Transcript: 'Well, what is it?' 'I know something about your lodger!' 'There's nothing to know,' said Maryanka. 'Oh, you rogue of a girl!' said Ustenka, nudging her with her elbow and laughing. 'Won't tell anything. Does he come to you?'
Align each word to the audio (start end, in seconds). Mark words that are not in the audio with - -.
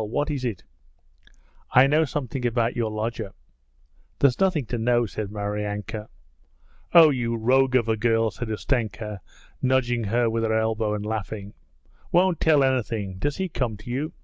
'Well, 0.00 0.08
what 0.08 0.30
is 0.30 0.46
it?' 0.46 0.62
'I 1.72 1.86
know 1.88 2.04
something 2.06 2.46
about 2.46 2.74
your 2.74 2.90
lodger!' 2.90 3.34
'There's 4.18 4.40
nothing 4.40 4.64
to 4.64 4.78
know,' 4.78 5.04
said 5.04 5.30
Maryanka. 5.30 6.08
'Oh, 6.94 7.10
you 7.10 7.36
rogue 7.36 7.76
of 7.76 7.86
a 7.86 7.98
girl!' 7.98 8.30
said 8.30 8.48
Ustenka, 8.48 9.20
nudging 9.60 10.04
her 10.04 10.30
with 10.30 10.42
her 10.42 10.58
elbow 10.58 10.94
and 10.94 11.04
laughing. 11.04 11.52
'Won't 12.12 12.40
tell 12.40 12.64
anything. 12.64 13.18
Does 13.18 13.36
he 13.36 13.50
come 13.50 13.76
to 13.76 13.90
you?' 13.90 14.14